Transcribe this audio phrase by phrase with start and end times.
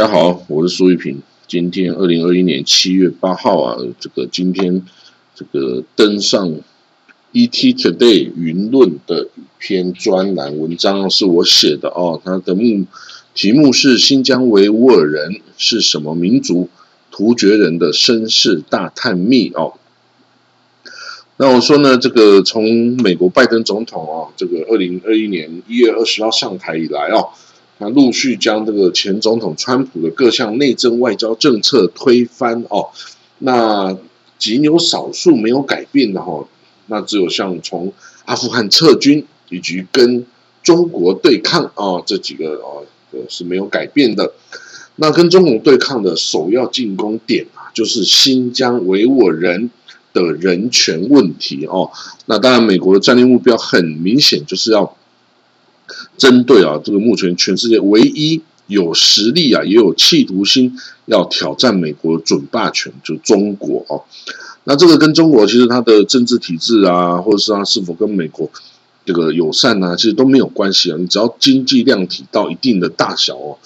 [0.00, 1.20] 大家好，我是苏玉平。
[1.46, 4.82] 今天二零二一年七月八号啊，这个今天
[5.34, 6.54] 这个登上
[7.34, 12.18] ET Today 云论的一篇专栏文章是我写的哦。
[12.24, 12.86] 它的目
[13.34, 16.70] 题目是新疆维吾尔人是什么民族？
[17.10, 19.74] 突厥人的身世大探秘哦。
[21.36, 27.28] 那我说呢，这个从美国拜登总统啊，这个二零二一年一月二十号上台以来哦。
[27.82, 32.90] 那陆续将这个前总统川普的各项内政外交政策推翻哦，
[33.38, 33.96] 那
[34.38, 36.46] 仅有少数没有改变的哈，
[36.88, 37.90] 那只有像从
[38.26, 40.26] 阿富汗撤军以及跟
[40.62, 42.84] 中国对抗啊这几个哦
[43.30, 44.34] 是没有改变的。
[44.96, 49.70] 那跟中国对抗的首要进攻点啊，就是新疆维吾尔人
[50.12, 51.90] 的人权问题哦。
[52.26, 54.94] 那当然，美国的战略目标很明显，就是要。
[56.20, 64.04] 针对啊，这个目前全世界唯一有实力啊，也有企图心要挑战美国准霸权，就中国哦。
[64.64, 68.50] 那这个跟中国其实它的政治体制啊，或者是它是否跟美国
[69.06, 70.98] 这个友善啊，其实都没有关系啊。
[71.00, 73.56] 你只要经济量体到一定的大小哦，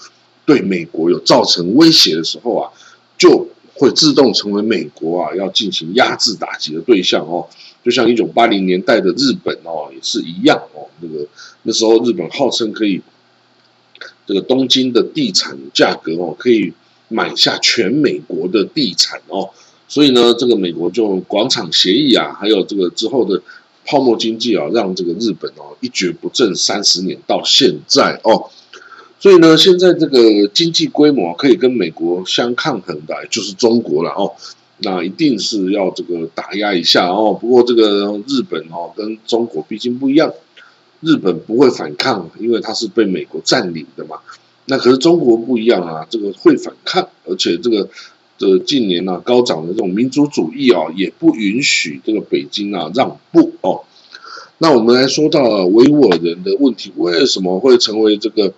[0.46, 2.70] 对美国有造成威胁的时候啊，
[3.18, 7.48] 就会自动成为美国啊要进行压制打击的对象哦。
[7.84, 10.88] 就像一九八零年代的日本哦，也是一样哦。
[11.00, 11.26] 那个
[11.64, 13.02] 那时候日本号称可以，
[14.26, 16.72] 这个东京的地产价格哦，可以
[17.08, 19.50] 买下全美国的地产哦。
[19.86, 23.42] 所以呢，这个美国就广场协议啊，还有这个之后的
[23.84, 28.48] 泡沫经济啊，让这个日本哦一蹶不振三十年到现在哦。
[29.20, 34.32] 所以呢，现在这个经济规模可以跟美国相抗衡的，就是中国了哦。
[34.84, 37.32] 那一定是要这个打压一下哦。
[37.32, 40.32] 不过这个日本哦，跟中国毕竟不一样，
[41.00, 44.18] 日本不会反抗，因为它是被美国占领的嘛。
[44.66, 47.88] 那可是中国不一样啊，这个会反抗，而且这个
[48.38, 53.82] 这近年呢高涨的这种民族主义啊，也不允许这个北京啊让步哦。
[54.58, 58.52] 那我们来说到维吾尔人的问题，为什么会成为这个？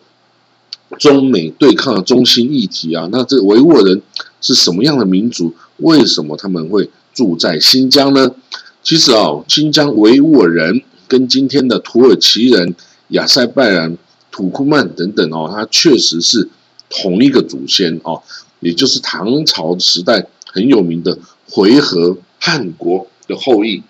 [1.00, 4.00] 中美对抗的中心议题啊，那这维吾尔人
[4.40, 5.52] 是什么样的民族？
[5.78, 8.34] 为什么他们会住在新疆呢？
[8.82, 12.74] 其实啊，新疆维吾尔人跟今天的土耳其人、
[13.08, 13.96] 亚塞拜然、
[14.30, 16.48] 土库曼等等哦，他确实是
[16.88, 18.22] 同一个祖先哦，
[18.60, 21.18] 也就是唐朝时代很有名的
[21.50, 23.82] 回纥汗国的后裔。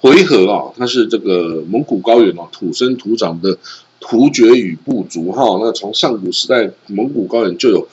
[0.00, 3.58] 回纥啊，他是这个蒙古高原哦土生土长的。
[4.02, 7.86] 突厥语部族哈，那从上古时代蒙古高原就有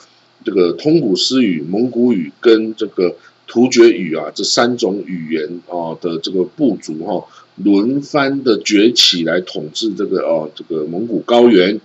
[0.47, 3.13] 这个通古斯语、蒙古语跟这个
[3.47, 7.27] 突厥语啊这三种语言啊的这个部族哈，
[7.57, 11.81] 轮番的崛起来统治这个哦这个蒙古高原。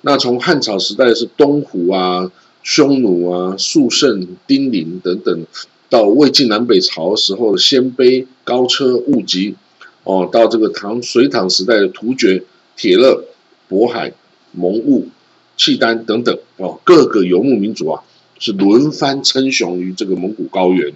[0.00, 2.32] 那从汉朝时代是东胡啊、
[2.64, 5.46] 匈奴啊、肃慎、丁零等等，
[5.88, 9.54] 到魏晋南北朝时候的鲜卑、高车、兀吉，
[10.02, 12.42] 哦，到这个唐隋唐时代的突厥、
[12.76, 13.22] 铁勒。
[13.70, 14.12] 渤海、
[14.50, 15.06] 蒙兀、
[15.56, 18.02] 契丹等等哦，各个游牧民族啊，
[18.38, 20.92] 是轮番称雄于这个蒙古高原。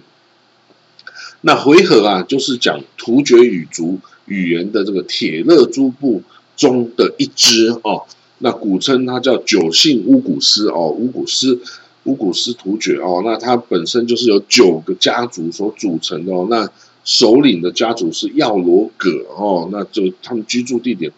[1.41, 6.23] 那回纥啊，就是讲突厥语族语言的这个铁勒诸部
[6.55, 8.05] 中的一支哦。
[8.39, 11.61] 那古称它叫九姓乌古斯哦，乌古斯
[12.03, 13.21] 乌古斯突厥哦。
[13.23, 16.47] 那它本身就是由九个家族所组成的哦。
[16.49, 16.69] 那
[17.03, 21.11] 首领的家族是耀罗葛哦，那就他们居住地点。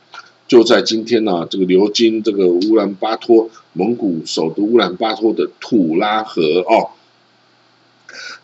[0.50, 6.90] 就在今天呢，这个流经这个乌兰巴托，蒙古首都乌兰巴托的土拉河哦。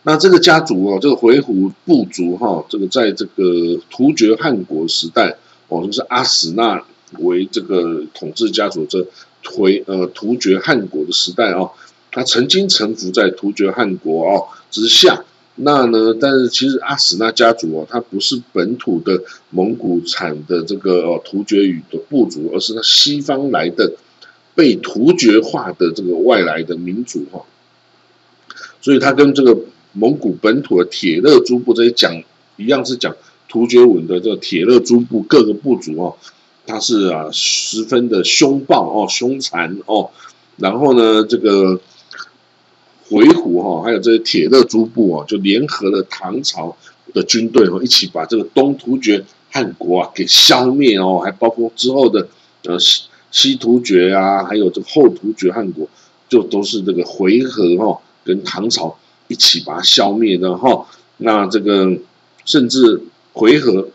[0.04, 6.80] 那这个家族哦，这个回鹘部族哈，这个在这个突厥汗国时代哦，就是阿史那
[7.18, 9.04] 为这个统治家族，这
[9.50, 11.72] 回呃突厥汗国的时代哦，
[12.12, 15.24] 他曾经臣服在突厥汗国哦之下。
[15.58, 16.14] 那呢？
[16.20, 23.94] 但是其实阿史那家族哦，他不是本土的蒙古产的这个哦突厥语的部族，而是他西方来的
[24.54, 27.40] 被突厥化的这个外来的民族哈。
[28.82, 29.58] 所以他跟这个
[29.92, 32.22] 蒙古本土的铁勒诸部这些讲
[32.56, 33.16] 一样，是讲
[33.48, 36.16] 突厥文的这个铁勒诸部各个部族哦，
[36.66, 40.10] 他是啊十分的凶暴哦、凶残哦，
[40.58, 41.80] 然后呢这个。
[43.08, 46.76] 回鹘哈，还有这些铁勒诸部啊，就联合了唐朝
[47.14, 52.28] 的军队哦，一起把这个东突厥汗国啊给消灭哦，还包括之后的
[52.64, 55.88] 呃西西突厥啊，还有这个后突厥汗国，
[56.28, 58.98] 就都是这个回纥哈跟唐朝
[59.28, 60.86] 一起把它消灭的哈。
[61.18, 61.96] 那这个
[62.44, 63.86] 甚至回纥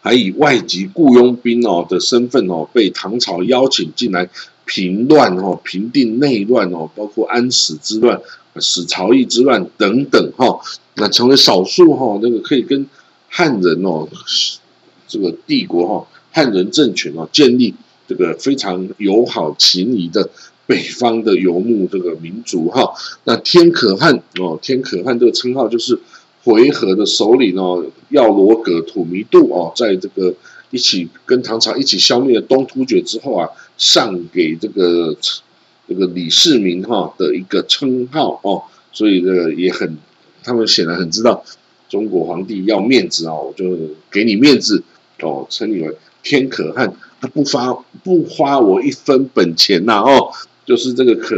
[0.00, 4.28] 还以外籍雇佣兵哦的身份哦，被唐朝邀请进来
[4.66, 8.20] 平乱哦，平定内乱哦，包括安史之乱、
[8.58, 10.58] 史朝义之乱等等哈，
[10.94, 12.86] 那成为少数哈，那个可以跟
[13.28, 14.08] 汉人哦，
[15.06, 17.74] 这个帝国哈，汉人政权哦，建立
[18.08, 20.30] 这个非常友好情谊的
[20.66, 22.92] 北方的游牧这个民族哈。
[23.24, 25.98] 那天可汗哦，天可汗这个称号就是
[26.42, 30.34] 回纥的首领哦，要罗葛土弥度哦，在这个。
[30.74, 33.48] 一起跟唐朝一起消灭了东突厥之后啊，
[33.78, 35.16] 上给这个
[35.86, 38.60] 这个李世民哈的一个称号哦，
[38.90, 39.96] 所以这个也很，
[40.42, 41.44] 他们显然很知道
[41.88, 43.64] 中国皇帝要面子啊，我就
[44.10, 44.82] 给你面子
[45.20, 47.72] 哦，称你为天可汗，他不发
[48.02, 50.32] 不花我一分本钱呐哦，
[50.66, 51.36] 就是这个可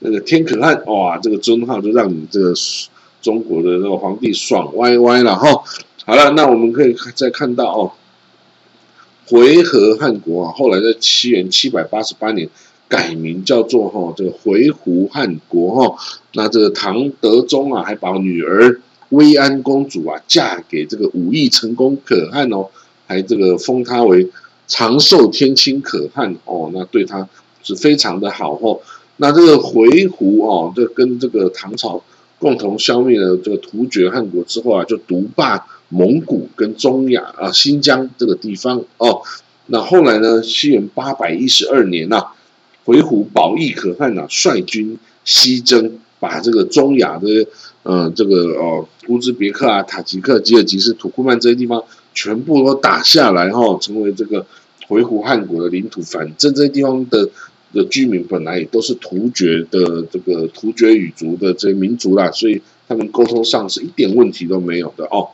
[0.00, 2.52] 那个天可汗哇，这个尊号就让你这个
[3.22, 5.64] 中国的那个皇帝爽歪歪了哈。
[6.04, 7.92] 好了，那我们可以再看到哦。
[9.26, 12.48] 回纥汉国啊，后来在七元七百八十八年
[12.88, 15.96] 改名叫做哈这个回鹘汉国哈。
[16.34, 22.68] 那这个唐德宗啊，还把女儿威安公主啊嫁给这个武艺成功可汗哦，
[23.06, 24.28] 还这个封他为
[24.66, 26.70] 长寿天亲可汗哦。
[26.74, 27.26] 那对他
[27.62, 28.80] 是非常的好哦。
[29.16, 32.02] 那这个回鹘哦，这跟这个唐朝
[32.38, 35.66] 共同消灭了这个突厥汉国之后啊，就独霸。
[35.94, 39.22] 蒙古跟中亚啊，新疆这个地方哦，
[39.66, 40.42] 那后来呢？
[40.42, 42.20] 西元八百一十二年呐，
[42.84, 47.46] 回鹘保义可汗呐，率军西征，把这个中亚的
[47.84, 51.80] 呃这个哦乌兹别克啊、塔吉克、吉尔吉斯、土库曼这些地方
[52.12, 54.44] 全部都打下来哈，成为这个
[54.88, 56.02] 回鹘汗国的领土。
[56.02, 57.30] 反正这些地方的
[57.72, 65.28] 的居民本来也都是突厥的这个突厥语族的这些民族啦，所以他们沟通上是一点问题都没有的哦。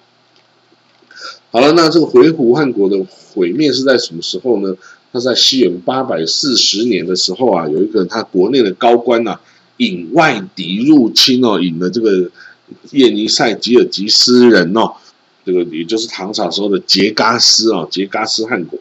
[1.53, 2.97] 好了，那这个回鹘汗国的
[3.35, 4.77] 毁灭是在什么时候呢？
[5.13, 9.37] 他在西元八百四十年的时候啊，有一个他国内的高官呐，
[9.79, 12.31] 引外敌入侵哦，引了这个
[12.93, 14.93] 叶尼塞吉尔吉斯人哦，
[15.45, 18.79] 这个也就是唐朝时候的杰嘎斯啊，杰嘎斯汗国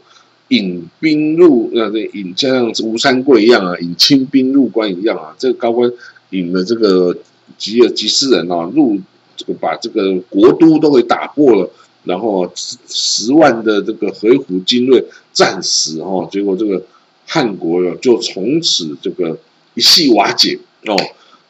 [0.50, 5.92] 引兵入，那这引像吴三桂一样啊，引清兵入关一样啊，这个高官
[6.30, 7.18] 引了这个
[7.57, 9.00] 吉尔吉斯人啊，入
[9.36, 11.68] 这个把这个国都都给打破了。
[12.05, 15.03] 然后十十万的这个回鹘精锐
[15.33, 16.81] 战死哦，结果这个
[17.27, 19.37] 汉国哟就从此这个
[19.73, 20.95] 一系瓦解哦。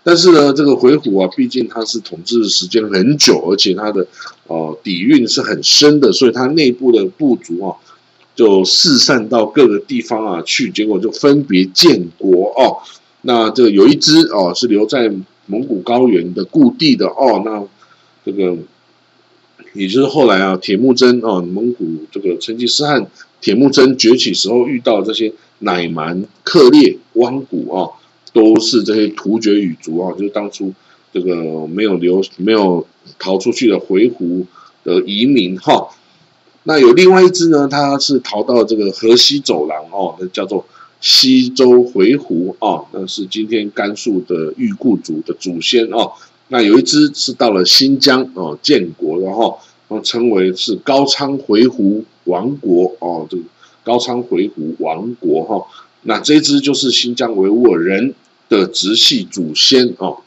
[0.04, 4.08] 但是呢，这个回鹘啊，毕竟它是统治时间很久，而且它的
[4.48, 7.76] 哦底蕴是很深的，所以它内部的部族啊
[8.36, 12.82] 就四散到各个地方啊去，结果就分别建国哦。
[13.22, 15.14] 那这个有一支哦是留在
[15.46, 17.64] 蒙古高原的故地的哦，那
[18.26, 18.58] 这个。
[19.74, 23.10] 也就是后来啊，铁木真啊，蒙古这个成吉思汗
[23.42, 27.90] 铁木真崛起时候遇到这些乃蛮、克烈、汪古啊，
[28.34, 30.74] 都是这些突厥语族啊，就是当初
[31.14, 32.86] 这个没有留、没有
[33.18, 34.46] 逃出去的回鹘
[34.84, 35.90] 的移民哈。
[36.64, 40.66] 那有另外一支呢，他是逃到这个河西走廊哦，那叫做
[41.00, 46.12] 西周回鹘啊，那是今天甘肃的裕固族的祖先哦。
[46.52, 49.60] 那有一支是到了新疆哦建国，然后
[50.04, 53.44] 称为是高昌回鹘王国哦，这个
[53.84, 55.66] 高昌回鹘王国哈，
[56.02, 58.16] 那这支就是新疆维吾尔人
[58.50, 60.18] 的直系祖先哦。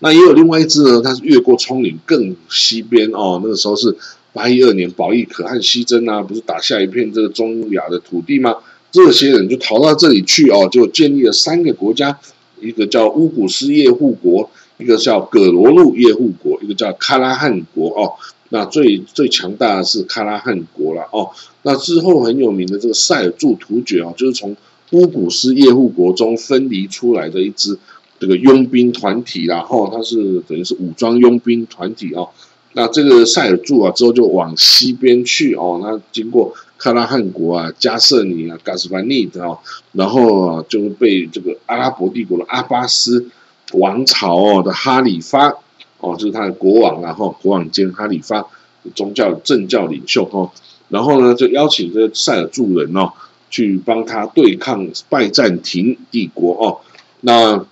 [0.00, 3.96] 那也有另外一支呢，它是越过葱岭更西边哦，那个时候是
[4.32, 8.54] 八一二年保义可汗西征啊，不是打下一片这个中亚的土地吗？
[8.90, 12.18] 这些人就逃到这里去哦，就建立了三个国家，
[12.60, 14.50] 一个叫乌古斯叶护国。
[14.78, 18.14] 一个叫葛罗路叶护国，一个叫喀拉汉国哦。
[18.50, 21.30] 那最最强大的是喀拉汉国了哦。
[21.62, 24.56] 那之后很有名的这个塞尔柱突厥哦，就是从
[24.92, 27.78] 乌古斯叶护国中分离出来的一支
[28.18, 32.30] 这个佣兵团体然后它是等于是武装佣兵团体哦。
[32.72, 39.58] 那这个塞尔柱啊之后就往西边去哦，那经过喀拉汉国啊、加瑟尼啊、噶斯凡尼的哦，
[39.92, 43.28] 然后啊就被这个阿拉伯帝国的阿巴斯。
[43.72, 45.54] 王朝哦的哈里发
[46.00, 48.46] 哦，就是他的国王，然后国王兼哈里发
[48.94, 50.50] 宗教政教领袖哦，
[50.88, 53.12] 然后呢就邀请这个塞尔柱人哦
[53.50, 56.80] 去帮他对抗拜占庭帝国哦，
[57.20, 57.66] 那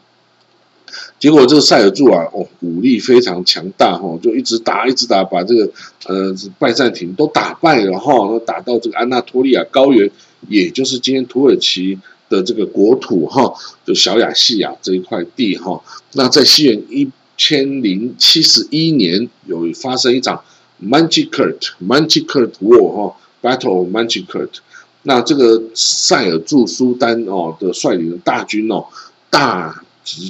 [1.18, 5.70] 结果这个塞尔柱啊哦武力非常强大哈，就一直打一直打，把这个
[6.06, 10.10] 呃拜占庭都打败了哈，都打到这个安纳托利亚高原，
[10.48, 11.98] 也就是今天土耳其。
[12.28, 13.52] 的这个国土哈，
[13.84, 15.80] 就小亚细亚这一块地哈，
[16.12, 20.42] 那在西元一千零七十一年有发生一场
[20.82, 24.50] Manchikert Manchikert War 哈，Battle of Manchikert，
[25.02, 28.86] 那这个塞尔柱苏丹哦的率领的大军哦，
[29.30, 29.84] 大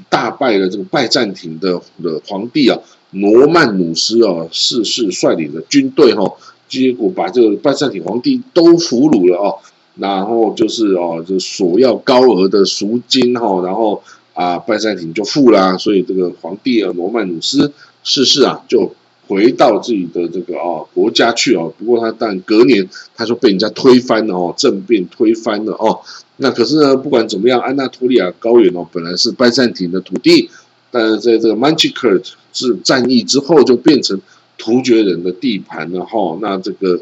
[0.08, 2.78] 大败了这个拜占庭的的皇帝啊，
[3.12, 6.30] 罗曼努斯哦逝世率领的军队哈，
[6.68, 9.58] 结果把这个拜占庭皇帝都俘虏了哦，
[9.96, 14.02] 然后就是哦就索要高额的赎金哈，然后
[14.34, 17.72] 啊拜占庭就付了，所以这个皇帝啊罗曼努斯
[18.04, 18.94] 逝世啊就。
[19.28, 25.98] 回到自己的这个哦国家去哦，不过他但隔年他就被人家推翻了哦，政变推翻了哦。
[26.36, 30.48] 那可是呢，不管怎么样，安纳托利亚高原哦本来是拜占庭的土地，
[30.92, 34.20] 但是在这个 Manchikert 是战役之后就变成
[34.58, 36.38] 突厥人的地盘了哈。
[36.40, 37.00] 那这个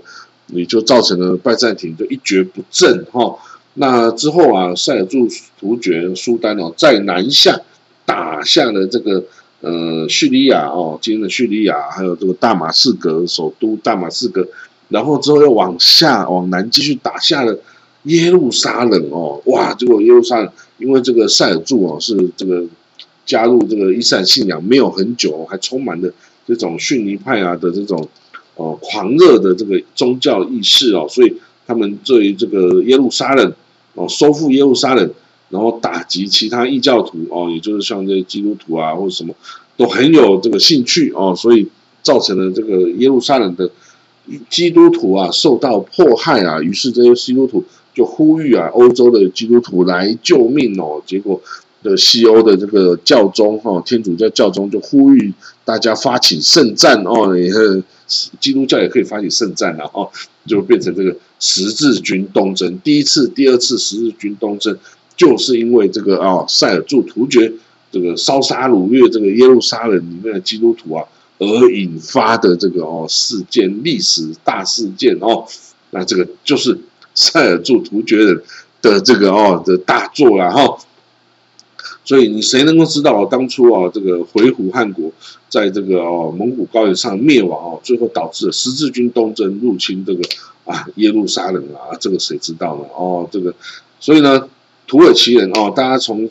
[0.49, 3.37] 也就造成了拜占庭就一蹶不振哈。
[3.75, 7.61] 那之后啊，塞尔柱突厥苏丹哦在南下
[8.05, 9.25] 打下了这个。
[9.61, 14.47] 呃，叙利亚哦，今天的叙利亚，还有这个大马士革首都大马士革，
[14.91, 17.59] 然后之后又往下往南继续打下了
[18.03, 19.73] 耶路撒冷哦，哇！
[19.73, 22.63] 结果耶路撒冷因为这个塞尔柱哦是这个
[23.25, 26.13] 加入这个伊斯兰信仰没有很久，还充满了
[26.47, 28.07] 这种逊尼派啊的这种
[28.57, 31.35] 哦狂热的这个宗教意识哦，所以
[31.67, 33.53] 他们对于这个耶路撒冷
[33.95, 35.11] 哦收复耶路撒冷。
[35.51, 39.33] 然后打击其他异教徒哦，也就是像这些基督徒啊或者什么，
[39.77, 41.69] 都很有这个兴趣哦，所以
[42.03, 43.71] 造成了这个耶路撒冷的
[44.51, 47.63] 基督徒啊受到迫害啊，于是这些基督徒
[47.95, 51.41] 就呼吁啊欧洲的基督徒来救命哦，结果
[51.85, 55.33] 的西欧的这个教宗哈天主教教宗就呼吁
[55.65, 57.49] 大家发起圣战哦，也
[58.41, 60.11] 基督教也可以发起圣战了哦，
[60.47, 64.79] 就变成这个十字军东征，第一次、第二次十字军东征。
[65.17, 67.53] 就是因为这个啊，塞尔柱突厥
[67.93, 71.05] 这个烧杀掳掠这个耶路撒冷里面的基督徒啊，
[71.39, 75.47] 而引发的这个哦事件，历史大事件哦，
[75.91, 76.77] 那这个就是
[77.15, 78.43] 塞尔柱突厥人
[78.83, 80.77] 的这个哦的大作了哈。
[82.05, 85.11] 所以你谁能够知道当初啊这个回鹘汗国
[85.49, 90.23] 在这个哦蒙古高原上灭亡哦，最后导致了十字军东征入侵这个
[90.65, 91.97] 啊耶路撒冷啊？
[91.99, 92.85] 这个谁知道呢？
[92.95, 93.55] 哦，这个
[93.99, 94.49] 所以呢？
[94.87, 96.29] 土耳其人哦，大家从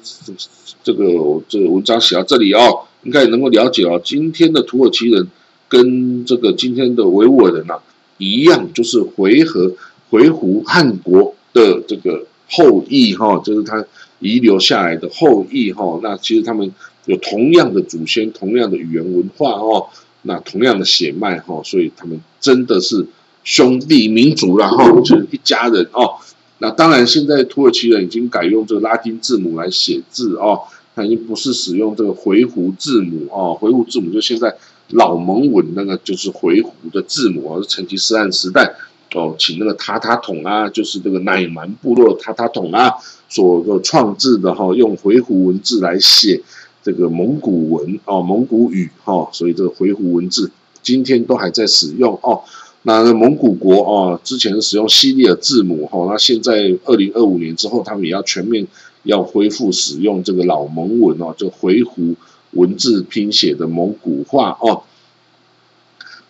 [0.83, 1.05] 这个
[1.49, 5.27] 这个文章写到这里哦，应该能够了解哦，今天的土耳其人
[5.67, 7.79] 跟这个今天的维吾尔人呐
[8.19, 9.73] 一样，就是回纥
[10.11, 13.83] 回鹘汗国的这个后裔哈，就是他
[14.23, 15.99] 遗留下来的后裔哈。
[16.01, 16.71] 那其实他们
[17.05, 19.87] 有同样的祖先、同样的语言文化哦，
[20.23, 23.05] 那同样的血脉哈，所以他们真的是
[23.43, 26.15] 兄弟民族然后就是一家人哦。
[26.59, 30.61] 那当然，现在土耳其人已经改用这个拉丁字母来写字哦，
[30.95, 34.55] 他已经不是使用这个回鹘字母哦，回鹘字母就现在
[34.91, 38.75] 老蒙文那个就是回鹘的字母，是成吉思汗时代
[39.13, 42.93] 哦，请那个塔塔统啊，就是这个乃蛮部落塔塔统啊
[43.29, 46.41] 所创制的哈，用回鹘文字来写
[46.83, 50.51] 这个蒙古文哦，蒙古语哈，所以这个回鹘文字
[50.81, 52.41] 今天都还在使用哦。
[52.83, 58.67] 那蒙古国哦，之前使用西里尔字母哈，那现在二零二五年之后，他们也要全面
[59.03, 62.15] 要恢复使用这个老蒙文哦，就回鹘
[62.51, 64.83] 文字拼写的蒙古话哦。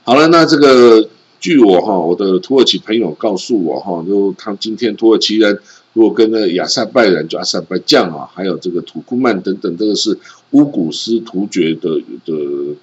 [0.04, 1.10] 好了，那这个
[1.44, 5.60] 据我哈，我的土耳其朋友告诉我哈，就他今天土耳其人
[5.92, 10.18] 如果跟那亚塞拜人，就阿塞拜疆啊，还有这个土库曼等等，这个是
[10.52, 12.34] 乌古斯突厥的的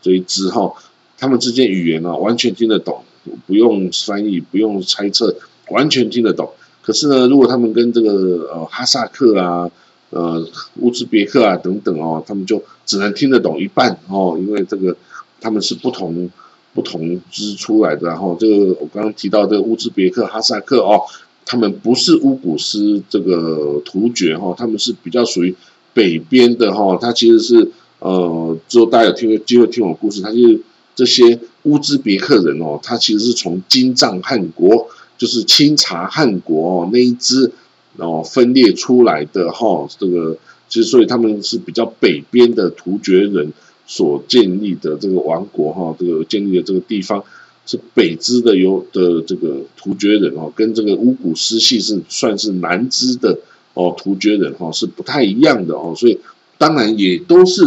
[0.03, 0.71] 这一支哈，
[1.17, 3.03] 他们之间语言啊，完全听得懂。
[3.47, 5.35] 不用翻译，不用猜测，
[5.71, 6.51] 完全听得懂。
[6.83, 9.71] 可是呢，如果他们跟这个呃哈萨克啊、
[10.11, 10.47] 呃
[10.81, 14.95] 乌兹别克啊等等哦，他们就只能听得懂一半哦，因为这个
[15.41, 16.31] 他们是不同
[16.75, 18.09] 不同支出来的。
[18.09, 21.01] 然后这个我刚刚提到这个乌兹别克、哈萨克哦，
[21.47, 25.55] 他们不是乌古斯这个突厥哈，他们是比较属于
[25.95, 26.99] 北边的哈。
[27.01, 30.61] 他其实是呃，之后大家有听机会听我故事，他是。
[30.97, 37.51] 这些乌兹别克人哦，他其实是从金帐汗国，就是清查汗国哦那一支
[37.97, 39.89] 哦分裂出来的哈。
[39.99, 40.37] 这个
[40.69, 43.51] 其实所以他们是比较北边的突厥人
[43.91, 45.97] 所建立的这个王国哈。
[45.99, 47.25] 这个建立的这个地方
[47.67, 53.37] 是北支的有的这个突厥人哦，跟这个乌古斯系是算是南支的
[53.75, 55.93] 哦突厥人哈是不太一样的哦。
[55.97, 56.21] 所以
[56.57, 57.65] 当然也都是。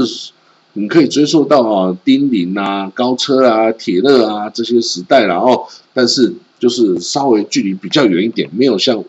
[0.76, 9.04] 你可以追溯到啊，丁零啊、高车啊、铁勒啊这些时代了哦，但是就是稍微距离比较远一点，没有像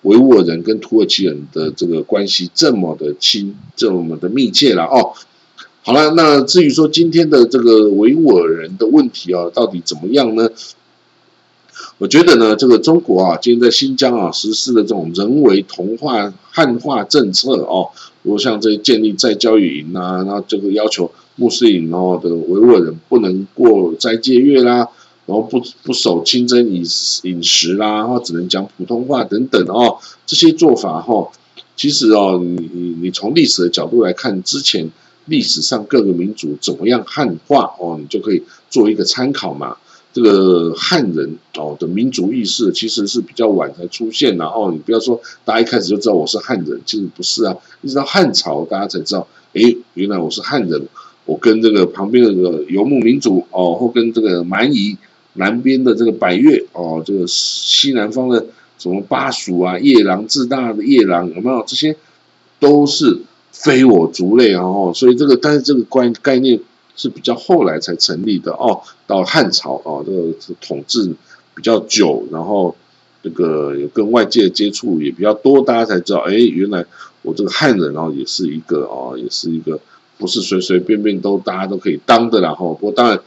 [0.00, 5.12] 维吾尔人跟土耳其人的这个关系这么的亲、这么的密切了哦。
[5.82, 10.50] 好了，那至于说今天的这个维吾尔人的问题啊，到底怎么样呢？
[11.96, 17.88] 我觉得呢，这个中国啊，今天在新疆啊实施的这种人为同化汉化政策哦，
[18.22, 24.86] 如果像这建立在教育营啊，然后这个要求穆斯林哦的维吾尔人不能过斋戒月啦，
[25.24, 26.84] 然后不不守清真饮
[27.22, 29.96] 饮食啦，然后只能讲普通话等等哦，
[30.26, 31.30] 这些做法哈，
[31.74, 34.90] 其实哦，你你你从历史的角度来看，之前。
[35.30, 39.76] 历史上各个民族怎么样汉化哦，你就可以做一个参考嘛。
[40.12, 44.70] 这个汉人哦的民族意识其实是比较晚才出现的哦。
[44.72, 47.56] 你不要说大家一开始就知道我是汉人，其实不是啊。
[47.80, 49.62] 一直到汉朝大家才知道，哎，
[49.94, 50.82] 原来我是汉人。
[51.26, 54.96] 我跟这个旁边的这个游牧民族哦，或跟这个蛮夷
[55.34, 58.44] 南边的这个百越哦，这个西南方的
[58.78, 61.62] 什么巴蜀啊、夜郎自大的夜郎有没有？
[61.64, 61.94] 这些
[62.58, 63.20] 都是。
[63.52, 66.58] 非我族类啊，哦，所以这个，但是这个关概念
[66.96, 68.80] 是比较后来才成立的哦。
[69.06, 71.12] 到汉朝哦，这个统治
[71.54, 72.74] 比较久，然后
[73.22, 76.86] 这个跟外界接触也比较多，大家才知道，哎，原来
[77.22, 79.78] 我这个汉人哦，也是一个哦，也是一个
[80.16, 83.20] 不是随随便便都大家都可以当的，然后不过当然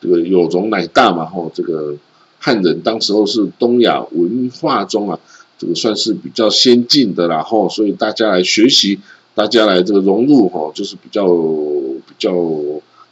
[0.00, 1.96] 这个有容乃大嘛，吼，这个
[2.38, 5.18] 汉人当时候是东亚文化中啊，
[5.58, 9.00] 这个算是比较先进的，然后所以大家来学习。
[9.40, 12.30] 大家来这个融入哈，就是比较比较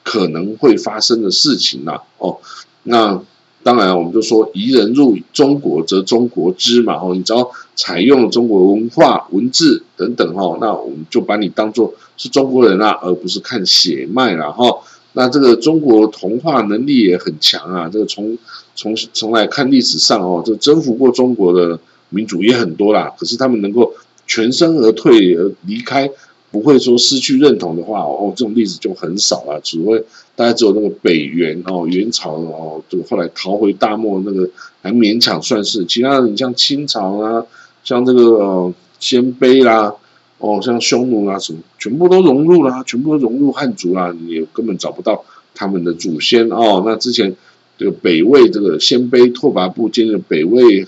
[0.02, 2.02] 可能会发生的事情啦。
[2.18, 2.36] 哦，
[2.82, 3.18] 那
[3.62, 6.96] 当然我们就说，夷人入中国则中国之嘛。
[6.96, 14.82] 哦，你只要采用中国文化、文字等等哈，那我们就把你当做是中国人啦，而不是看血脉了哈。
[15.14, 17.88] 那这个中国同化能力也很强啊。
[17.90, 18.36] 这个从
[18.74, 21.80] 从从来看历史上哦，这征服过中国的
[22.10, 23.14] 民族也很多啦。
[23.18, 23.94] 可是他们能够。
[24.28, 26.08] 全身而退而离开，
[26.52, 29.60] 不会说失去认同的话哦，这种例子就很少了。
[29.62, 30.04] 只会
[30.36, 34.48] 大家只有那个北元哦，元朝哦，就后来逃回大漠那个
[34.82, 35.84] 还勉强算是。
[35.86, 37.44] 其他的你像清朝啊，
[37.82, 39.92] 像这个鲜卑啦，
[40.38, 46.82] 哦，像匈奴啊什么，全部都融入了，全部都融入汉族啦，你也根本找不到他们的祖先哦。
[46.86, 47.34] 那之前
[47.76, 50.86] 这个北魏这个鲜卑拓跋部建立北魏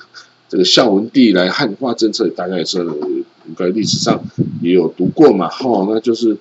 [0.49, 2.87] 这个孝文帝来汉化政策，大概也是。
[3.55, 4.23] 在历史上
[4.63, 6.37] 也有读过嘛，哈，那就是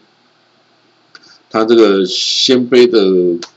[1.49, 3.47] 他这个鲜卑的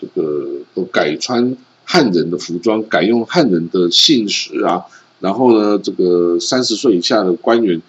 [0.00, 4.84] 这个都改穿汉人的服装，改用汉人的姓氏啊，
[5.18, 7.80] 然后呢，这个三十岁以下的官员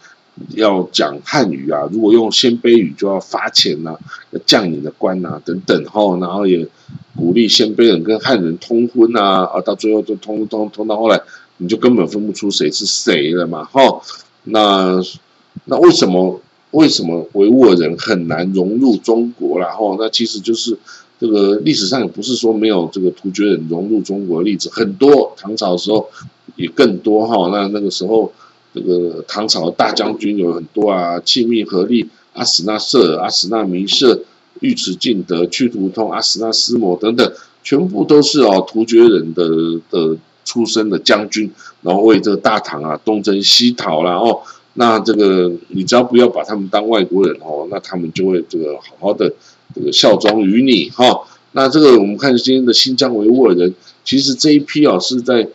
[0.55, 3.95] 要讲汉语啊，如果用鲜卑语就要罚钱呐，
[4.31, 6.67] 要降你的官呐，等等，哈，然后也
[7.15, 11.21] 鼓励鲜卑人跟汉人通婚啊，啊，到最后就通通通到后来，
[11.57, 14.01] 你就根本分不出谁是谁了嘛，哈。
[14.43, 14.99] 那
[15.65, 20.77] 那为什么为什么维吾尔人很难融入中国然后那其实就是
[21.19, 26.09] 这个历史上也不是说没有这个突厥人融入中国的例子，很多唐朝的时候
[26.55, 27.49] 也更多哈。
[27.51, 28.31] 那那个时候
[28.73, 34.21] 这个唐朝大将军有很多啊，契密合力、阿史那色、阿史那弥色、
[34.61, 37.31] 尉迟敬德、屈突通、阿史那思摩等等，
[37.63, 40.17] 全部都是哦突厥人的的。
[40.43, 41.51] 出身的将军，
[41.81, 44.41] 然后为这个大唐啊东征西讨啦哦，
[44.73, 49.31] 那这个你只要不要把他们当外国人哦，那他们就会这个好好的
[49.75, 51.21] 这个效忠于你哈。
[51.53, 53.73] 那这个我们看今天的新疆维吾尔人，
[54.05, 55.47] 其实这一批啊是在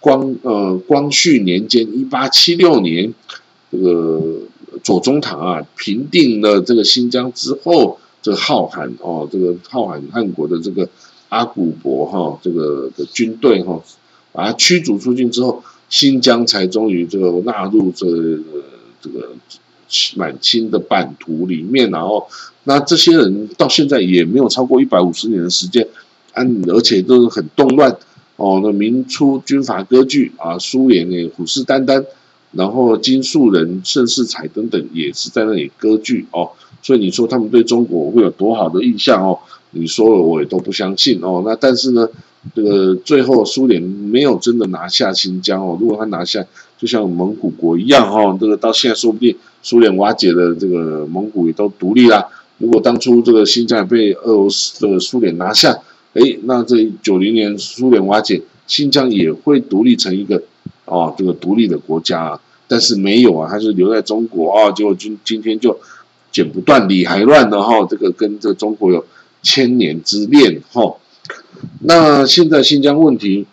[0.00, 3.14] 光呃光绪年间一八七六年，
[3.70, 4.20] 这个
[4.82, 10.88] 左宗棠啊平定了这个新疆之后，这个浩瀚哦这个浩瀚汉国的这个
[11.28, 13.80] 阿古柏哈这个的军队哈。
[14.36, 18.06] 把它驱逐出境之后，新疆才终于这个纳入这
[19.00, 19.30] 这个
[20.16, 21.90] 满清的版图里面。
[21.90, 22.28] 然后，
[22.64, 25.88] 那这些人到现在也没有超过一百五十年的时间，
[26.34, 27.96] 嗯而且都是很动乱
[28.36, 28.60] 哦。
[28.62, 32.04] 那明初军阀割据啊，苏联呢虎视眈眈，
[32.52, 36.50] 然后金树人盛世才等等也是在那里割据哦。
[36.82, 39.38] 所以你说他们对中国会有多好的印象哦？
[39.78, 41.42] 你说了我也都不相信哦。
[41.44, 42.08] 那但是呢？
[42.54, 46.46] 这个最后苏联没有真的拿下新疆哦，如果他拿下，
[46.78, 52.24] 就像蒙古国一样哈，这个到现在说不定苏联瓦解的这个蒙古也都独立啦。
[52.58, 55.76] 如果当初这个新疆被俄罗斯这个苏联拿下，
[56.14, 60.40] 哎，那这九零年苏联瓦解，新疆也会独立成一个
[60.84, 62.40] 哦这个独立的国家啊。
[62.68, 65.76] 但是没有啊，还是留在中国啊，结果今今天就
[66.30, 69.04] 剪不断理还乱的哈，这个跟这中国有
[69.46, 70.96] 千年之恋哈。
[71.80, 73.46] 那现在新疆问题，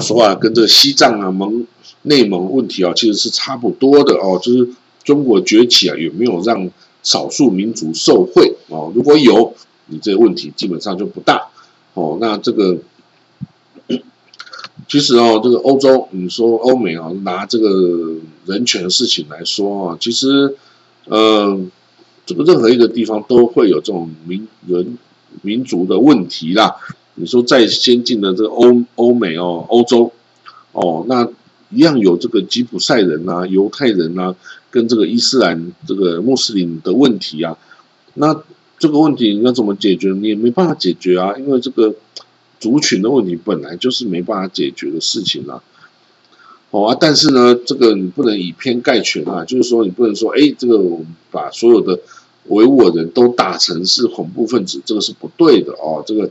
[0.00, 1.66] 说啊，跟这西藏啊、蒙
[2.02, 4.38] 内蒙问题啊，其实是差不多的哦。
[4.40, 4.70] 就是
[5.02, 6.70] 中国崛起啊，有没有让
[7.02, 8.92] 少数民族受惠哦？
[8.94, 9.54] 如果有，
[9.86, 11.48] 你这个问题基本上就不大
[11.94, 12.16] 哦。
[12.20, 12.78] 那这个
[14.88, 18.14] 其实哦，这个欧洲，你说欧美啊，拿这个
[18.46, 20.56] 人权事情来说啊，其实，
[21.06, 21.58] 呃，
[22.28, 24.98] 这个任何一个地方都会有这种民人
[25.40, 26.76] 民族的问题啦。
[27.14, 30.12] 你说再先进的这个欧欧美哦，欧洲
[30.72, 31.26] 哦，那
[31.70, 34.34] 一样有这个吉普赛人呐、犹太人呐，
[34.70, 37.56] 跟这个伊斯兰这个穆斯林的问题啊。
[38.12, 38.42] 那
[38.78, 40.12] 这个问题你要怎么解决？
[40.12, 41.94] 你也没办法解决啊，因为这个。
[42.60, 45.62] 族群的问题本来就是没办法解决的事情啦，
[46.72, 52.00] 好啊，但是呢，这个你不能以偏概全啊，就是说你不能说，哎，这个我们把所有的
[52.48, 56.30] 维吾尔人都打成是恐怖分子，这个是不对的哦，这个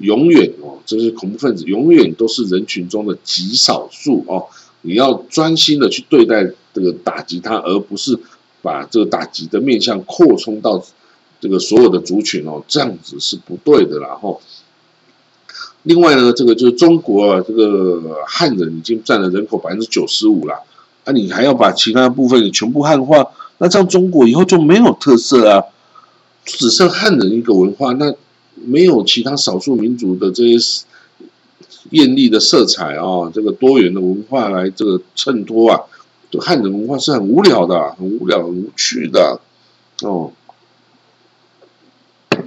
[0.00, 4.46] 永远哦，这些恐怖分子永远都是人群中的极少数哦，
[4.82, 8.18] 你要专心的去对待这个打击他，而不是
[8.62, 10.82] 把这个打击的面向扩充到
[11.40, 14.40] 这个所有的族群哦，这样子是不对的，然后。
[15.84, 20.62] 另外呢，这个就是中国啊，这个汉人已经占了人口百分之九十五了，
[21.04, 23.26] 那你还要把其他部分全部汉化，
[23.62, 25.62] 那这样中国以后就没有特色啊，
[26.44, 28.12] 只剩汉人一个文化，那
[28.56, 30.84] 没有其他少数民族的这些
[31.90, 35.80] 艳丽的色彩啊，这个多元的文化来这个衬托啊，
[36.28, 39.40] 这汉人文化是很无聊的，很无聊、很无趣的
[40.02, 40.32] 哦。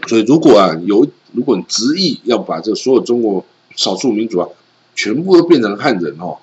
[0.08, 1.08] 所以如果啊有。
[1.32, 3.44] 如果你执意要把这所有中国
[3.76, 4.48] 少数民族啊，
[4.96, 6.38] 全部都变成汉人哦，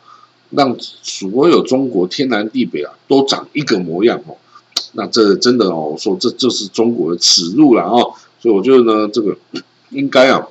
[0.51, 4.37] 让所有中国天南地北啊都长一个模样哦，
[4.93, 8.15] 那这真的哦，我说这就是中国的耻辱了哦。
[8.41, 9.37] 所以我觉得呢，这个
[9.91, 10.47] 应该啊，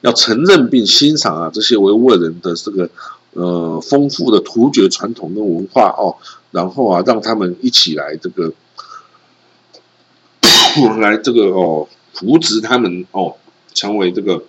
[0.00, 2.90] 要承认并欣赏啊这些维吾尔人的这个
[3.32, 6.16] 呃丰富的突厥传统跟文化哦，
[6.50, 8.52] 然后啊让他们一起来这个
[11.00, 11.88] 来这个哦。
[12.14, 13.34] 扶植他们哦，
[13.72, 14.44] 成为这个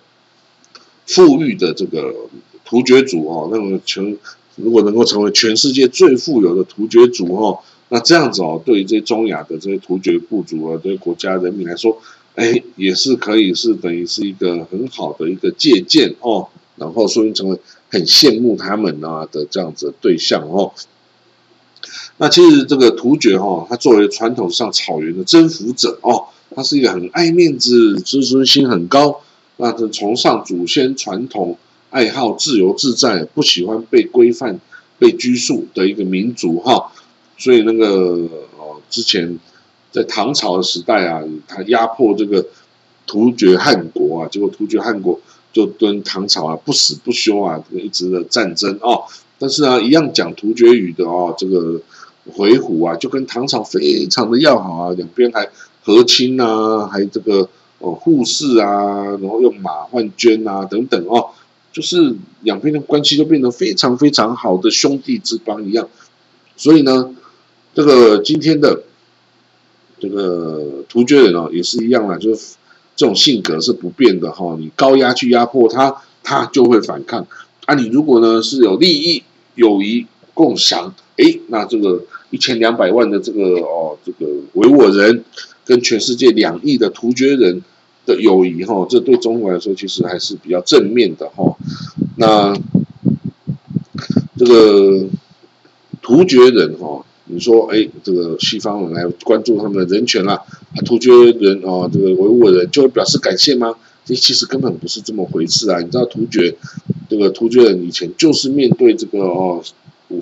[1.06, 2.14] 富裕的这个
[2.62, 4.18] 突厥族哦，那么全
[4.56, 7.60] 如果能够成为全世界最富有的突厥族哦，
[7.94, 11.96] 那这样子哦，对于这些中亚的这些突厥部族啊，对国家人民来说，
[12.34, 17.56] 哎，也是可以是等于是一个很好的一个借鉴哦，然后说明成为
[17.88, 20.72] 很羡慕他们啊的这样子的对象哦。
[22.16, 26.24] 那其实这个突厥哈，它作为传统上草原的征服者哦。
[26.56, 29.20] 他是一个很爱面子、自尊心很高，
[29.56, 31.58] 那是崇尚祖先传统、
[31.90, 34.58] 爱好自由自在、不喜欢被规范、
[34.98, 36.92] 被拘束的一个民族哈。
[37.36, 37.86] 所以那个
[38.58, 39.38] 哦，之前
[39.90, 42.44] 在唐朝的时代啊，他压迫这个
[43.06, 45.20] 突厥汗国啊，结果突厥汗国
[45.52, 49.04] 就跟唐朝啊不死不休啊，一直的战争哦。
[49.38, 51.80] 但是呢，一样讲突厥语的哦，这个
[52.32, 55.48] 回鹘啊，就跟唐朝非常的要好啊，两边还。
[55.86, 57.46] 和亲啊，还这个
[57.78, 61.28] 哦，互市啊，然后用马换绢啊，等等哦，
[61.74, 65.86] 就是两边的关系都变得非常非常好的兄弟之邦一样。
[66.56, 67.14] 所以呢，
[67.74, 68.82] 这个今天的
[69.98, 72.54] 这个突厥人哦，也是一样啦，就是
[72.96, 74.56] 这种性格是不变的哈。
[74.58, 77.26] 你高压去压迫他，他就会反抗。
[77.66, 79.22] 啊，你如果呢是有利益、
[79.54, 85.24] 友谊共享，诶，那这个一千两百万的这个哦，这个维吾尔人。
[85.66, 87.62] 跟全世界两亿的突厥人
[88.04, 91.56] 的友谊，哈，这对中国来说其实还是比较正面的，哈。
[92.18, 92.54] 那
[94.36, 95.06] 这个
[96.02, 103.74] 突厥人，哈，你说，哎，这个西方人来关注他们的人权啦，啊，突厥人哦，这个维吾尔人就会表示感谢吗？
[104.04, 105.80] 这其实根本不是这么回事啊！
[105.80, 106.54] 你知道突厥
[107.08, 109.62] 这个突厥人以前就是面对这个哦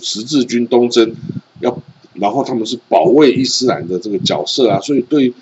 [0.01, 1.15] 十字军东征
[1.61, 1.77] 要。
[2.15, 5.33] 然后他们是保卫伊斯兰的这个角色啊，所以对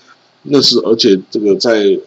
[0.44, 1.98] 那是而且这个在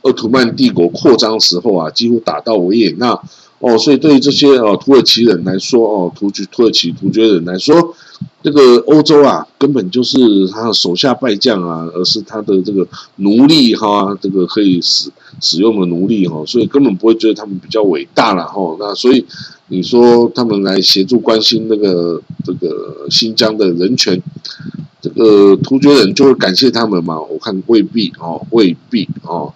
[0.00, 3.10] 鄂图曼帝国扩张时候啊，几乎打到维也纳
[3.58, 7.81] 哦，所以对于这些哦土耳其人来说哦，突厥土耳其突厥人来说，
[8.42, 19.24] 这个欧洲啊根本就是他的手下败将啊，而是他的这个奴隶哈，这个可以使使用的奴隶哈，所以根本不会觉得他们比较伟大了哈，那所以。
[19.68, 24.22] 你说他们来协助关心那个这个新疆的人权，
[25.00, 27.18] 这个突厥人就会感谢他们嘛？
[27.18, 29.54] 我看未必哦，未必哦。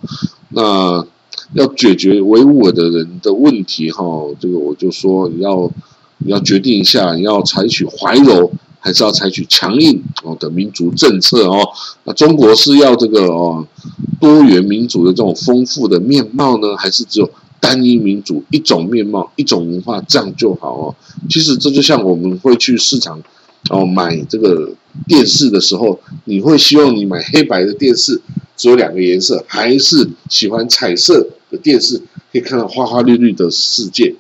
[0.49, 1.05] 那
[1.53, 4.03] 要解决维吾尔的人的问题哈，
[4.41, 5.71] 这个我就说你要
[6.19, 8.51] 你要决定一下，你要采取怀柔
[8.87, 11.69] 还是要采取强硬哦的民族政策哦？
[12.05, 13.67] 那中国是要这个哦
[14.21, 17.29] 多元民族的这种丰富的面貌呢，还是只有？
[17.59, 20.95] 单一民族一种面貌一种文化这样就好哦。
[21.29, 23.21] 其实这就像我们会去市场
[23.71, 24.71] 哦买这个
[25.09, 28.21] 电视的时候，你会希望你买黑白的电视
[28.57, 31.97] 只有两个颜色，还是喜欢彩色的电视
[32.31, 34.15] 可以看到花花绿绿的世界？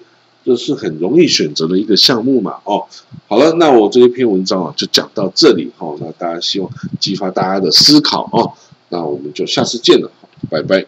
[0.46, 2.84] 这是很容易选择的一个项目嘛，哦，
[3.26, 8.52] 好了，那我这一篇文章啊就讲到这里，哈，那大家希望激发大家的思考哦，
[8.90, 10.08] 那我们就下次见了，
[10.48, 10.86] 拜拜。